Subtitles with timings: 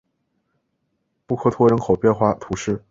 [1.27, 2.79] 布克托人口变化图示